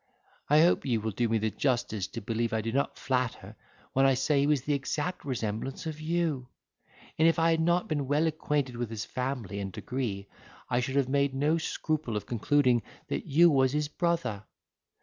I 0.49 0.61
hope 0.61 0.83
you 0.83 0.99
will 0.99 1.11
do 1.11 1.29
me 1.29 1.37
the 1.37 1.51
justice 1.51 2.07
to 2.07 2.21
believe 2.21 2.53
I 2.53 2.61
do 2.61 2.71
not 2.71 2.97
flatter, 2.97 3.55
when 3.93 4.03
I 4.03 4.15
say 4.15 4.39
he 4.39 4.47
was 4.47 4.63
the 4.63 4.73
exact 4.73 5.23
resemblance 5.23 5.85
of 5.85 6.01
you; 6.01 6.47
and 7.19 7.27
if 7.27 7.37
I 7.37 7.51
had 7.51 7.59
not 7.61 7.87
been 7.87 8.07
well 8.07 8.25
acquainted 8.25 8.77
with 8.77 8.89
his 8.89 9.05
family 9.05 9.59
and 9.59 9.71
degree, 9.71 10.27
I 10.71 10.79
should 10.79 10.95
have 10.95 11.07
made 11.07 11.35
no 11.35 11.59
scruple 11.59 12.17
of 12.17 12.25
concluding 12.25 12.81
that 13.09 13.27
you 13.27 13.51
was 13.51 13.73
his 13.73 13.89
brother. 13.89 14.43